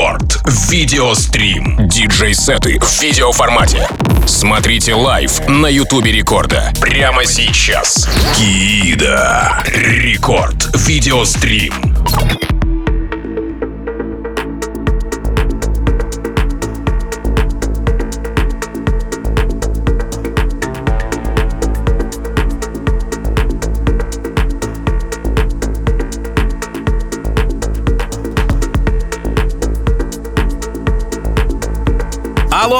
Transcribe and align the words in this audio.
Рекорд. 0.00 0.40
Видеострим. 0.70 1.76
Диджей-сеты 1.86 2.78
в 2.80 3.02
видеоформате. 3.02 3.86
Смотрите 4.26 4.94
live 4.94 5.46
на 5.46 5.66
Ютубе 5.66 6.10
Рекорда. 6.10 6.72
Прямо 6.80 7.26
сейчас. 7.26 8.08
Kiida. 8.34 9.62
Рекорд. 9.66 10.70
Видеострим. 10.74 11.74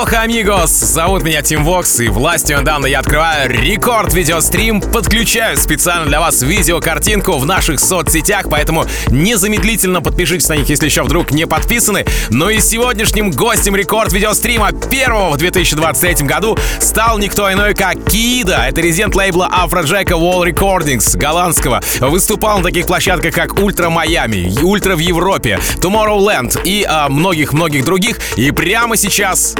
Алоха, 0.00 0.22
амигос! 0.22 0.70
Зовут 0.70 1.24
меня 1.24 1.42
Тим 1.42 1.62
Вокс, 1.62 2.00
и 2.00 2.08
властью 2.08 2.58
мне 2.58 2.68
данной 2.68 2.86
я 2.86 3.00
открываю 3.00 3.50
рекорд 3.50 4.14
видеострим, 4.14 4.80
подключаю 4.80 5.58
специально 5.58 6.06
для 6.06 6.20
вас 6.20 6.40
видеокартинку 6.40 7.36
в 7.36 7.44
наших 7.44 7.78
соцсетях, 7.78 8.46
поэтому 8.50 8.86
незамедлительно 9.10 10.00
подпишитесь 10.00 10.48
на 10.48 10.56
них, 10.56 10.70
если 10.70 10.86
еще 10.86 11.02
вдруг 11.02 11.32
не 11.32 11.46
подписаны. 11.46 12.06
Ну 12.30 12.48
и 12.48 12.60
сегодняшним 12.60 13.30
гостем 13.30 13.76
рекорд 13.76 14.10
видеострима 14.14 14.72
первого 14.72 15.32
в 15.32 15.36
2023 15.36 16.26
году 16.26 16.56
стал 16.78 17.18
никто 17.18 17.52
иной, 17.52 17.74
как 17.74 18.02
Kiida. 18.02 18.68
Это 18.68 18.80
резидент 18.80 19.14
лейбла 19.14 19.50
Афроджека 19.52 20.14
Wall 20.14 20.50
Recordings, 20.50 21.14
голландского. 21.14 21.82
Выступал 22.00 22.60
на 22.60 22.64
таких 22.64 22.86
площадках, 22.86 23.34
как 23.34 23.58
Ultra 23.58 23.90
Miami, 23.90 24.50
Ultra 24.62 24.96
в 24.96 25.00
Европе, 25.00 25.60
Tomorrowland 25.76 26.62
и 26.64 26.86
а, 26.88 27.10
многих-многих 27.10 27.84
других. 27.84 28.18
И 28.36 28.50
прямо 28.50 28.96
сейчас 28.96 29.56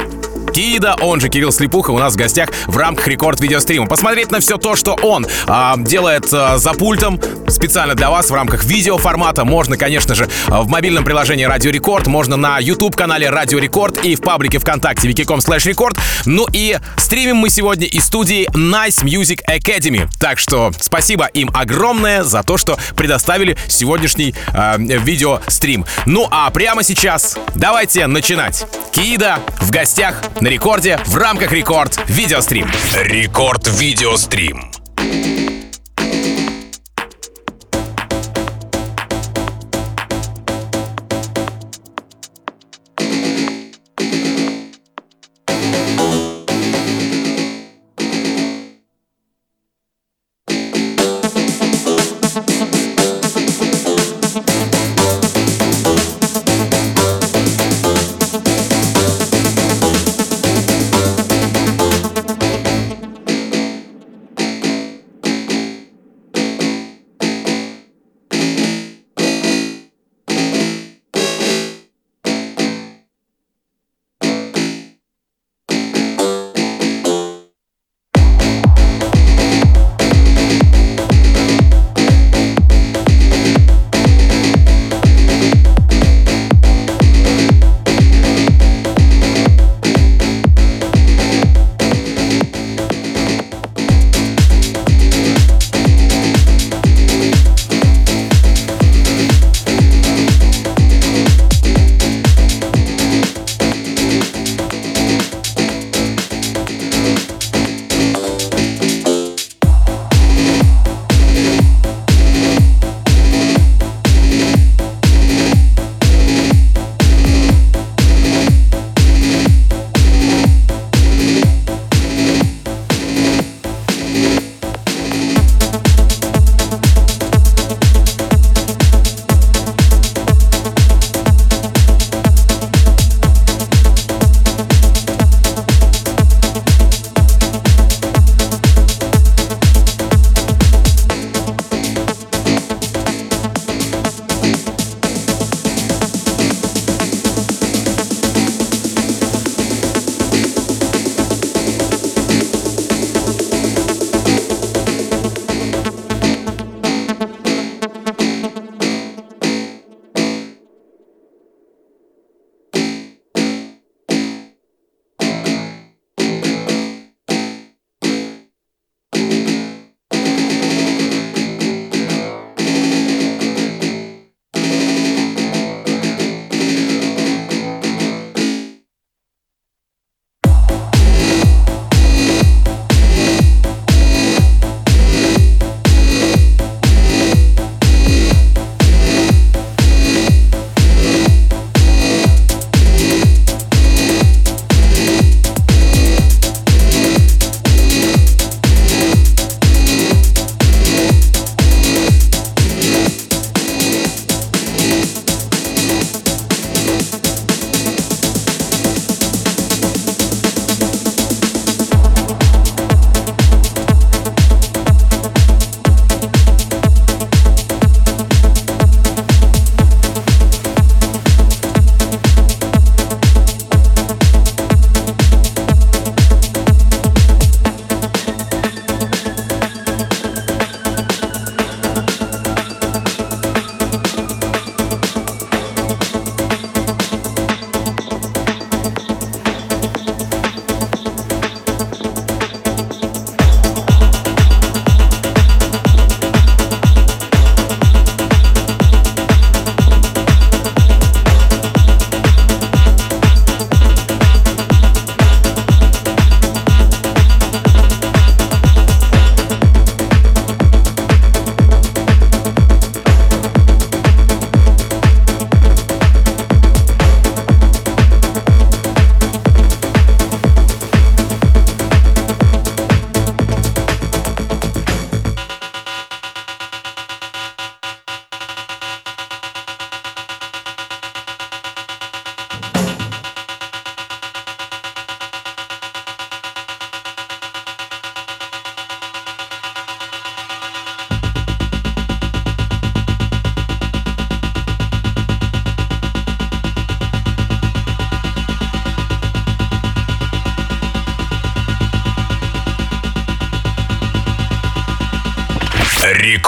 Кида, 0.53 0.95
он 1.01 1.19
же 1.21 1.29
Кирилл 1.29 1.51
Слепуха, 1.51 1.91
у 1.91 1.97
нас 1.97 2.13
в 2.13 2.17
гостях 2.17 2.49
в 2.67 2.77
рамках 2.77 3.07
рекорд 3.07 3.39
видеострима. 3.39 3.87
Посмотреть 3.87 4.31
на 4.31 4.39
все 4.39 4.57
то, 4.57 4.75
что 4.75 4.93
он 5.01 5.25
а, 5.47 5.75
делает 5.77 6.27
а, 6.33 6.57
за 6.57 6.73
пультом, 6.73 7.19
специально 7.47 7.95
для 7.95 8.09
вас 8.09 8.29
в 8.29 8.33
рамках 8.33 8.63
видеоформата, 8.63 9.45
можно, 9.45 9.77
конечно 9.77 10.15
же, 10.15 10.29
в 10.47 10.67
мобильном 10.67 11.03
приложении 11.03 11.45
Радио 11.45 11.71
Рекорд, 11.71 12.07
можно 12.07 12.35
на 12.35 12.59
YouTube-канале 12.59 13.29
Радио 13.29 13.59
Рекорд 13.59 14.03
и 14.03 14.15
в 14.15 14.21
паблике 14.21 14.59
ВКонтакте 14.59 15.07
wiki.com 15.09 15.39
slash 15.39 15.71
record. 15.71 15.97
Ну 16.25 16.47
и 16.51 16.77
стримим 16.97 17.37
мы 17.37 17.49
сегодня 17.49 17.87
из 17.87 18.05
студии 18.05 18.47
Nice 18.49 19.03
Music 19.03 19.39
Academy. 19.49 20.09
Так 20.19 20.39
что 20.39 20.71
спасибо 20.79 21.25
им 21.25 21.49
огромное 21.53 22.23
за 22.23 22.43
то, 22.43 22.57
что 22.57 22.77
предоставили 22.95 23.57
сегодняшний 23.67 24.35
э, 24.53 24.75
видеострим. 24.77 25.85
Ну 26.05 26.27
а 26.29 26.49
прямо 26.49 26.83
сейчас 26.83 27.37
давайте 27.55 28.07
начинать. 28.07 28.65
Кида 28.91 29.39
в 29.59 29.71
гостях 29.71 30.21
на 30.41 30.47
рекорде 30.47 30.99
в 31.05 31.17
рамках 31.17 31.51
рекорд 31.51 31.99
видеострим. 32.07 32.67
Рекорд 32.95 33.67
видеострим. 33.67 34.71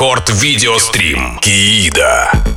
Рекорд 0.04 0.32
Видеострим. 0.42 1.40
Киида. 1.40 2.53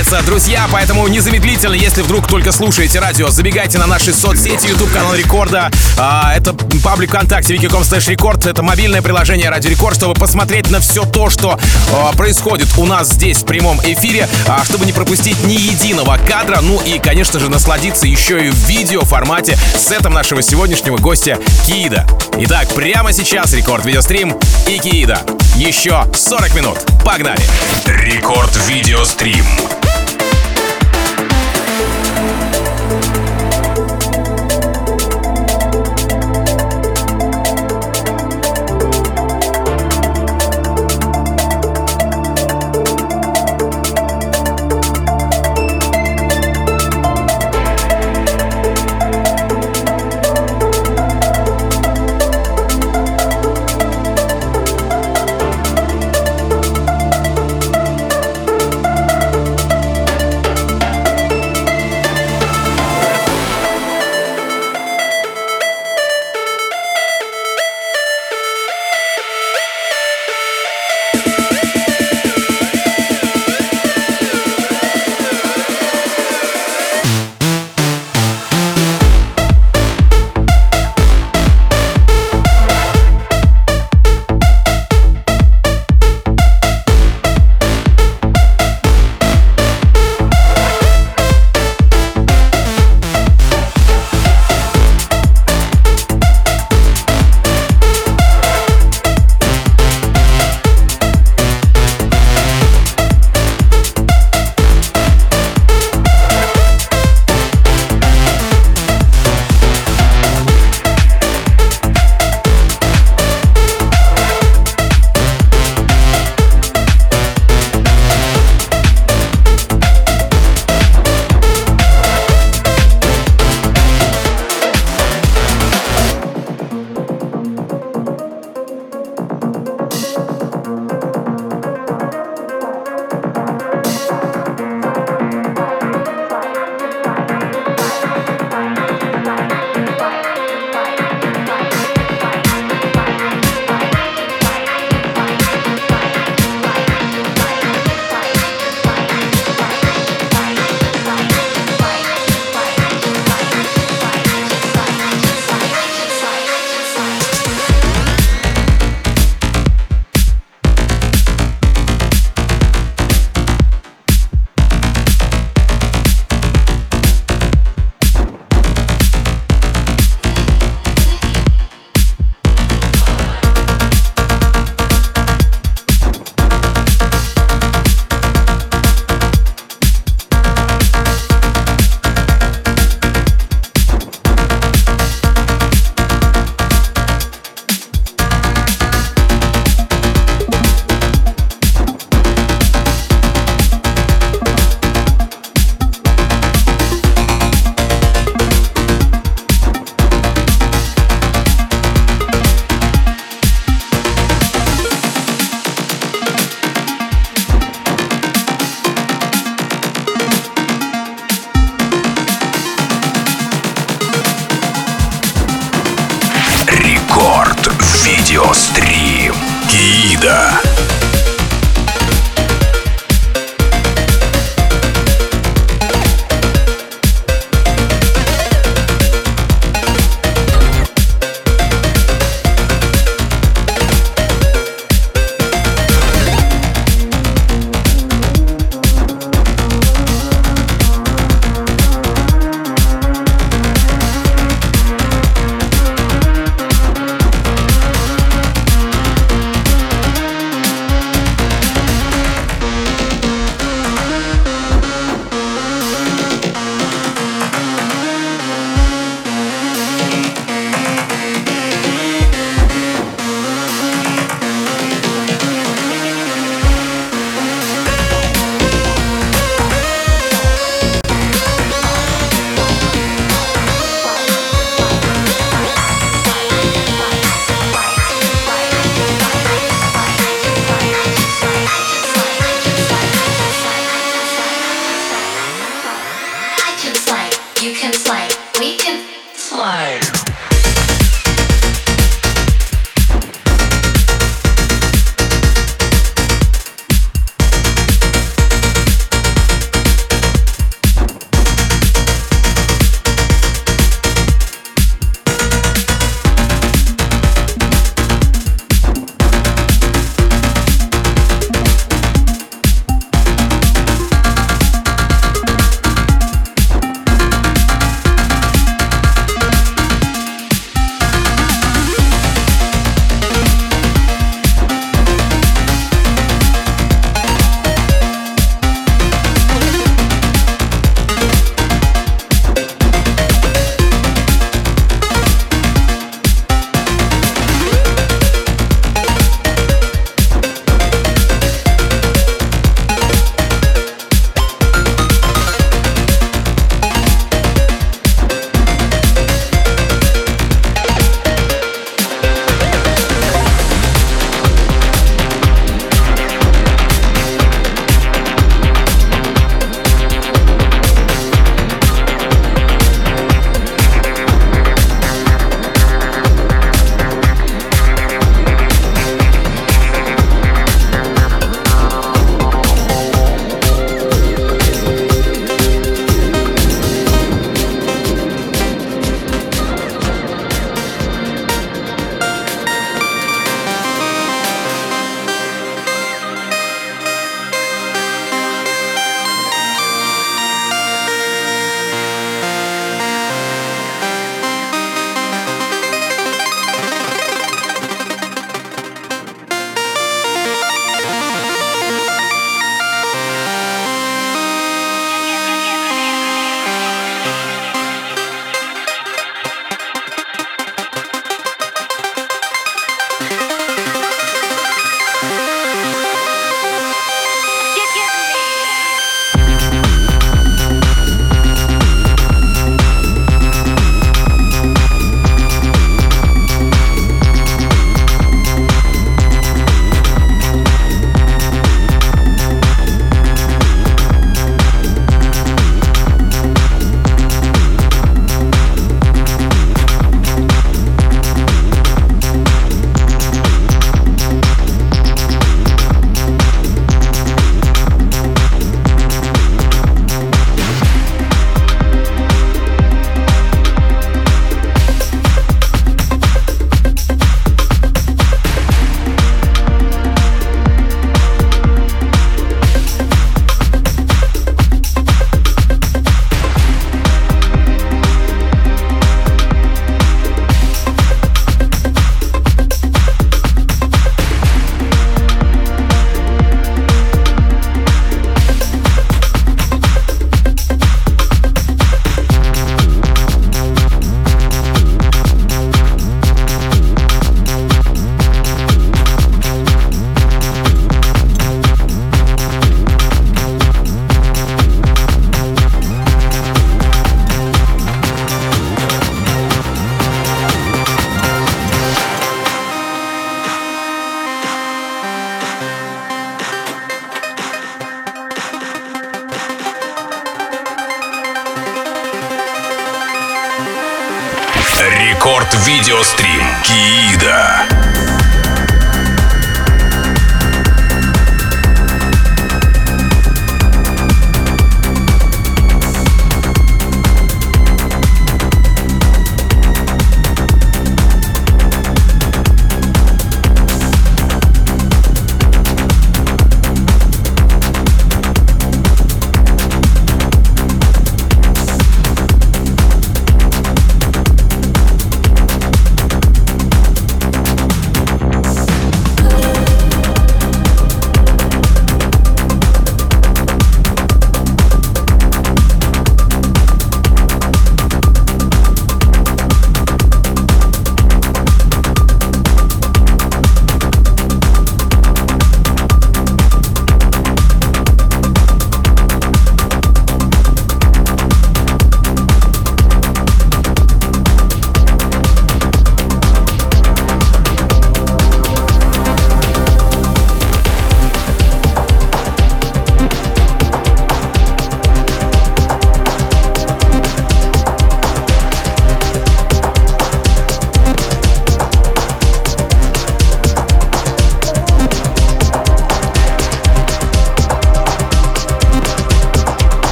продолжается, 0.00 0.26
друзья, 0.26 0.66
поэтому 0.72 1.06
незамедлительно, 1.08 1.74
если 1.74 2.02
вдруг 2.02 2.26
только 2.26 2.52
слушаете 2.52 3.00
радио, 3.00 3.28
забегайте 3.28 3.78
на 3.78 3.86
наши 3.86 4.12
соцсети, 4.12 4.66
YouTube 4.68 4.90
канал 4.92 5.14
Рекорда. 5.14 5.70
А, 5.98 6.32
это 6.34 6.54
паблик 6.82 7.10
ВКонтакте, 7.10 7.54
wiki.com 7.54 7.82
slash 7.82 8.08
рекорд. 8.08 8.46
Это 8.46 8.62
мобильное 8.62 9.02
приложение 9.02 9.50
Радио 9.50 9.70
Рекорд, 9.70 9.96
чтобы 9.96 10.14
посмотреть 10.14 10.70
на 10.70 10.80
все 10.80 11.04
то, 11.04 11.28
что 11.28 11.58
а, 11.92 12.12
происходит 12.12 12.68
у 12.78 12.86
нас 12.86 13.10
здесь 13.10 13.38
в 13.38 13.46
прямом 13.46 13.78
эфире, 13.82 14.28
а, 14.46 14.64
чтобы 14.64 14.86
не 14.86 14.92
пропустить 14.92 15.42
ни 15.44 15.52
единого 15.52 16.18
кадра. 16.26 16.60
Ну 16.62 16.80
и, 16.80 16.98
конечно 16.98 17.38
же, 17.38 17.50
насладиться 17.50 18.06
еще 18.06 18.46
и 18.46 18.50
в 18.50 18.56
видео 18.66 19.02
формате 19.02 19.58
сетом 19.76 20.14
нашего 20.14 20.40
сегодняшнего 20.40 20.96
гостя 20.96 21.38
Кида. 21.66 22.06
Итак, 22.38 22.68
прямо 22.74 23.12
сейчас 23.12 23.52
Рекорд 23.52 23.84
Видеострим 23.84 24.38
и 24.66 24.78
Кида. 24.78 25.20
Еще 25.56 26.06
40 26.14 26.54
минут. 26.54 26.78
Погнали! 27.04 27.42
Рекорд 27.86 28.56
Видеострим. 28.68 29.44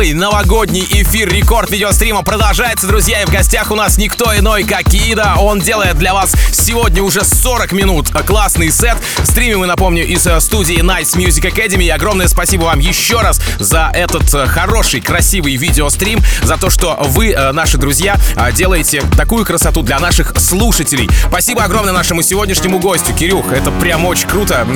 Первый 0.00 0.14
новогодний 0.14 0.86
эфир 0.88 1.28
рекорд 1.28 1.68
видеострима 1.68 2.22
продолжается, 2.22 2.86
друзья, 2.86 3.20
и 3.20 3.26
в 3.26 3.30
гостях 3.30 3.70
у 3.70 3.74
нас 3.74 3.98
никто 3.98 4.34
иной, 4.34 4.64
как 4.64 4.84
Кида. 4.84 5.34
Он 5.38 5.60
делает 5.60 5.98
для 5.98 6.14
вас 6.14 6.34
сегодня 6.52 7.02
уже 7.02 7.22
40 7.22 7.72
минут 7.72 8.08
классный 8.26 8.70
сет. 8.70 8.96
Стримим 9.24 9.58
мы, 9.58 9.66
напомню, 9.66 10.06
из 10.06 10.26
э, 10.26 10.40
студии 10.40 10.78
Nice 10.78 11.18
Music 11.18 11.52
Academy. 11.52 11.84
И 11.84 11.90
огромное 11.90 12.28
спасибо 12.28 12.62
вам 12.62 12.78
еще 12.78 13.20
раз 13.20 13.42
за 13.58 13.90
этот 13.92 14.32
э, 14.32 14.46
хороший, 14.46 15.02
красивый 15.02 15.56
видеострим, 15.56 16.22
за 16.44 16.56
то, 16.56 16.70
что 16.70 16.96
вы, 16.98 17.32
э, 17.32 17.52
наши 17.52 17.76
друзья, 17.76 18.16
делаете 18.54 19.02
такую 19.18 19.44
красоту 19.44 19.82
для 19.82 19.98
наших 19.98 20.32
слушателей. 20.38 21.10
Спасибо 21.28 21.62
огромное 21.62 21.92
нашему 21.92 22.22
сегодняшнему 22.22 22.78
гостю, 22.78 23.12
Кирюх. 23.12 23.52
Это 23.52 23.70
прям 23.70 24.06
очень 24.06 24.28
круто. 24.28 24.66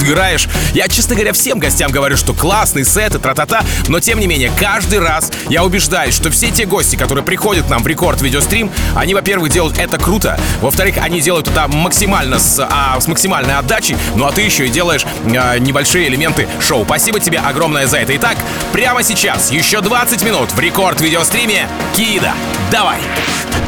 Играешь. 0.00 0.48
Я, 0.72 0.88
честно 0.88 1.16
говоря, 1.16 1.34
всем 1.34 1.58
гостям 1.58 1.90
говорю, 1.90 2.16
что 2.16 2.32
классный 2.32 2.86
сет 2.86 3.14
и 3.14 3.18
тра-та-та, 3.18 3.62
но 3.88 4.00
тем 4.00 4.18
не 4.20 4.26
менее, 4.26 4.53
каждый 4.58 5.00
раз 5.00 5.30
я 5.48 5.64
убеждаюсь, 5.64 6.14
что 6.14 6.30
все 6.30 6.50
те 6.50 6.66
гости, 6.66 6.96
которые 6.96 7.24
приходят 7.24 7.68
нам 7.68 7.82
в 7.82 7.86
рекорд 7.86 8.20
видеострим, 8.22 8.70
они, 8.94 9.14
во-первых, 9.14 9.50
делают 9.50 9.78
это 9.78 9.98
круто, 9.98 10.38
во-вторых, 10.60 10.96
они 11.00 11.20
делают 11.20 11.48
это 11.48 11.68
максимально 11.68 12.38
с, 12.38 12.58
а, 12.60 13.00
с 13.00 13.06
максимальной 13.06 13.56
отдачей, 13.56 13.96
ну 14.16 14.26
а 14.26 14.32
ты 14.32 14.42
еще 14.42 14.66
и 14.66 14.70
делаешь 14.70 15.04
а, 15.26 15.58
небольшие 15.58 16.08
элементы 16.08 16.48
шоу. 16.60 16.84
Спасибо 16.84 17.20
тебе 17.20 17.38
огромное 17.38 17.86
за 17.86 17.98
это. 17.98 18.16
Итак, 18.16 18.36
прямо 18.72 19.02
сейчас, 19.02 19.50
еще 19.50 19.80
20 19.80 20.22
минут 20.22 20.52
в 20.52 20.60
рекорд 20.60 21.00
видеостриме 21.00 21.68
Кида. 21.94 22.32
Давай! 22.70 22.98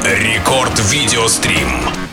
Рекорд 0.05 0.79
видеострим. 0.91 2.06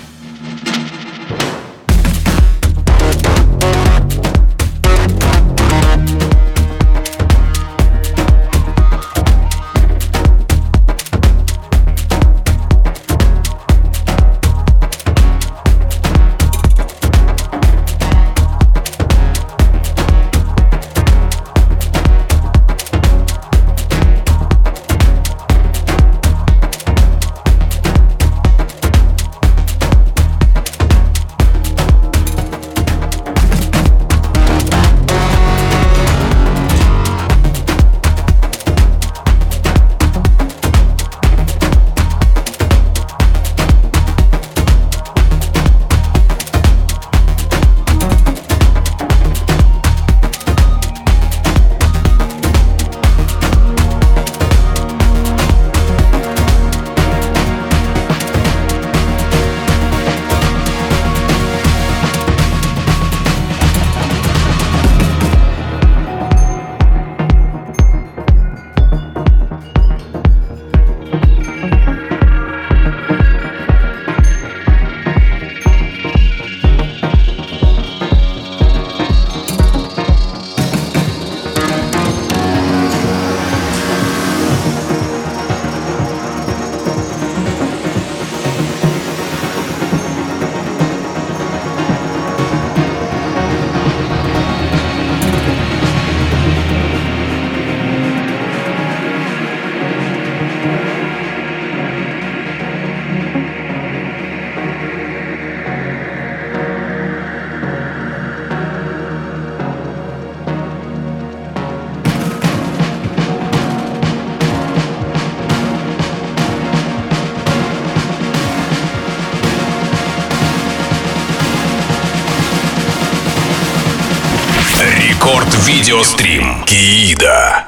Видеострим 125.84 126.64
Киида. 126.64 127.63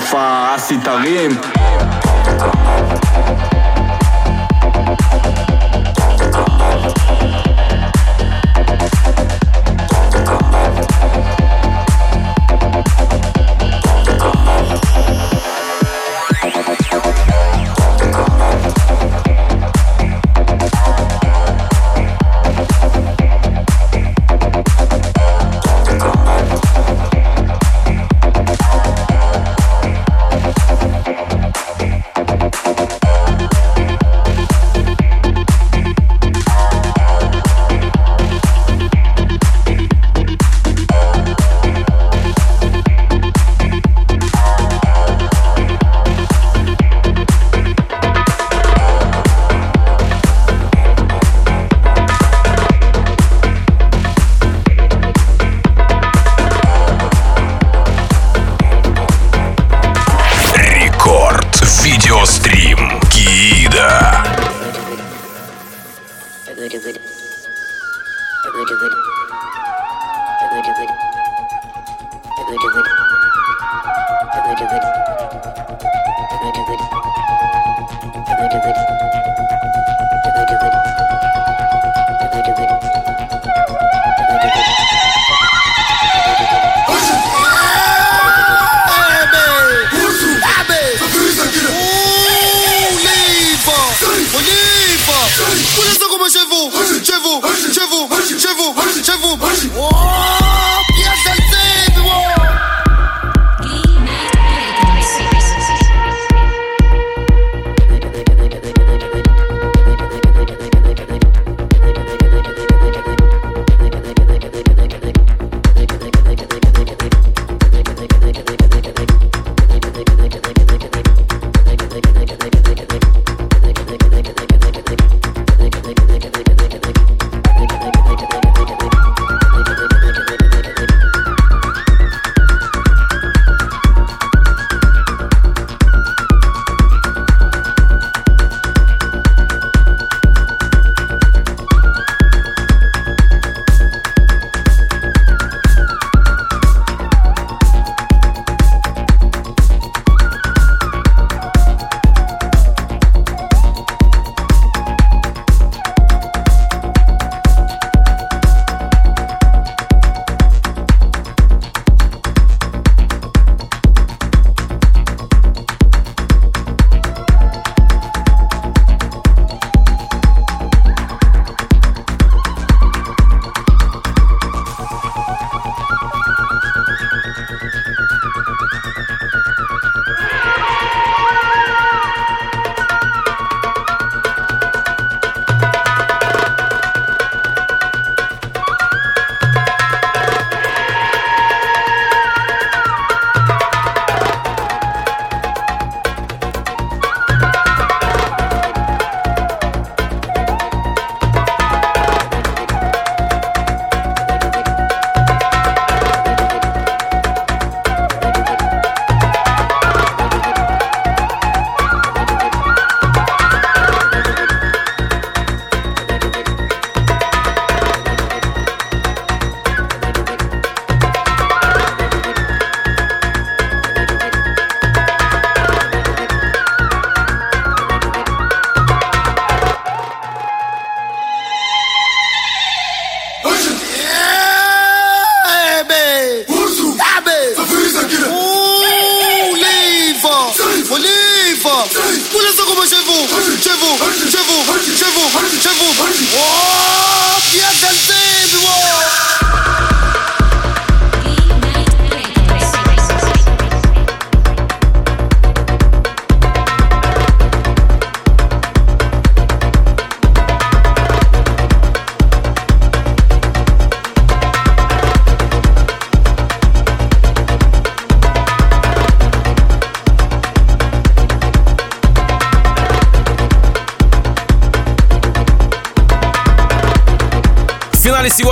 הופעה 0.00 0.56
אסי 0.56 0.78
תרים 0.78 1.30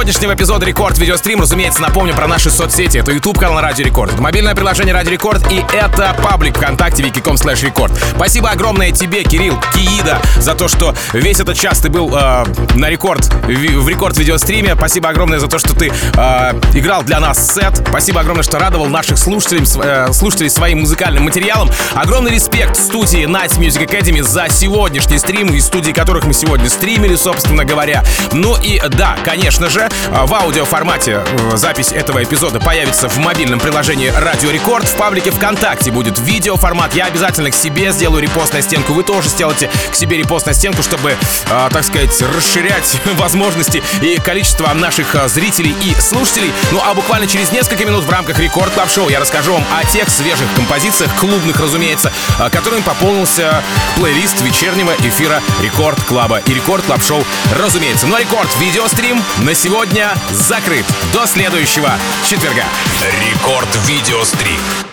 сегодняшнего 0.09 0.35
эпизода 0.35 0.65
Рекорд 0.65 0.97
Видеострим, 0.97 1.43
разумеется, 1.43 1.83
напомню 1.83 2.15
про 2.15 2.27
наши 2.27 2.49
соцсети. 2.49 2.97
Это 2.97 3.13
YouTube 3.13 3.39
канал 3.39 3.61
Радио 3.61 3.85
Рекорд, 3.85 4.15
это 4.15 4.23
мобильное 4.23 4.55
приложение 4.55 4.95
Радио 4.95 5.13
Рекорд 5.13 5.53
и 5.53 5.63
это 5.71 6.17
паблик 6.23 6.57
ВКонтакте 6.57 7.03
vk.com 7.03 7.35
slash 7.35 7.63
record. 7.63 7.93
Спасибо 8.17 8.49
огромное 8.49 8.91
тебе, 8.91 9.23
Кирилл, 9.23 9.61
Kiida, 9.75 10.19
за 10.39 10.55
то, 10.55 10.67
что 10.67 10.95
весь 11.13 11.41
этот 11.41 11.59
час 11.59 11.81
ты 11.81 11.91
был 11.91 12.17
э, 12.17 12.45
на 12.75 12.89
рекорд, 12.89 13.27
в 13.45 13.87
рекорд 13.87 14.17
видеостриме. 14.17 14.75
Спасибо 14.77 15.11
огромное 15.11 15.41
за 15.41 15.47
то, 15.47 15.59
что 15.59 15.75
ты 15.75 15.89
э, 15.89 16.61
играл 16.73 17.03
для 17.03 17.21
нас 17.21 17.55
сет. 17.55 17.77
Спасибо 17.87 18.21
огромное, 18.23 18.45
что 18.45 18.59
радовал 18.59 18.87
наших 18.87 19.19
слушателей, 19.19 19.67
э, 19.83 20.11
слушателей 20.15 20.49
своим 20.49 20.81
музыкальным 20.81 21.25
материалом. 21.25 21.69
Огромный 21.95 22.31
респект 22.31 22.77
студии 22.77 23.27
Night 23.27 23.59
Music 23.59 23.87
Academy 23.87 24.23
за 24.23 24.49
сегодняшний 24.49 25.19
стрим, 25.19 25.49
из 25.49 25.67
студии 25.67 25.93
которых 25.93 26.25
мы 26.25 26.33
сегодня 26.33 26.71
стримили, 26.71 27.15
собственно 27.15 27.67
говоря. 27.67 28.03
Ну 28.33 28.57
и 28.57 28.81
да, 28.89 29.19
конечно 29.23 29.69
же, 29.69 29.87
в 30.11 30.35
аудиоформате 30.35 31.23
э, 31.25 31.57
запись 31.57 31.93
этого 31.93 32.23
эпизода 32.23 32.61
появится 32.61 33.09
в 33.09 33.19
мобильном 33.19 33.61
приложении 33.61 34.09
Радио 34.09 34.51
Рекорд. 34.51 34.87
В 34.87 34.97
паблике 34.97 35.31
ВКонтакте 35.31 35.91
будет 35.91 36.19
видеоформат. 36.19 36.95
Я 36.95 37.07
обязательно 37.07 37.51
к 37.51 37.55
себе 37.55 37.93
сделаю 37.93 38.23
репост 38.23 38.53
на 38.55 38.63
стенку. 38.63 38.93
Вы 38.93 39.03
тоже 39.03 39.29
сделайте 39.29 39.71
к 39.91 39.95
себе 39.95 40.17
репост 40.17 40.47
на 40.47 40.55
стенку, 40.55 40.83
чтобы, 40.83 41.11
э, 41.11 41.69
так 41.71 41.85
сказать, 41.85 42.21
расширять 42.37 42.99
возможности 43.15 43.83
и 44.01 44.19
количество 44.19 44.73
наших 44.73 45.15
э, 45.15 45.29
зрителей 45.29 45.75
и 45.83 45.95
слушателей. 46.01 46.53
Ну 46.73 46.81
а 46.85 46.95
буквально 46.95 47.27
через 47.27 47.53
несколько 47.53 47.85
минут 47.85 48.05
в 48.05 48.11
рамках 48.11 48.39
Record 48.39 48.73
Club 48.73 48.91
Show 48.91 49.09
я 49.09 49.21
расскажу 49.21 49.53
вам 49.53 49.65
о 49.79 49.85
тех 49.85 50.09
свежих 50.09 50.47
композициях, 50.55 51.15
клубных, 51.21 51.61
разумеется, 51.61 52.13
которым 52.51 52.83
пополнился 52.83 53.63
плейлист 53.97 54.41
вечернего 54.43 54.93
эфира 55.01 55.43
Record 55.63 56.03
Club 56.05 56.32
а 56.32 56.39
и 56.47 56.55
Record 56.55 56.85
Club 56.85 57.03
Show, 57.03 57.25
разумеется. 57.61 58.07
Ну 58.07 58.17
а 58.17 58.21
Рекорд 58.21 58.49
видеострим 58.61 59.23
на 59.39 59.55
сегодня 59.89 60.11
закрыт. 60.33 60.85
До 61.13 61.27
следующего 61.27 61.93
четверга. 62.25 62.65
Рекорд 63.23 63.69
видеострим. 63.87 64.88